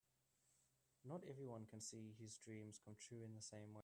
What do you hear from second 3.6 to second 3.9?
way.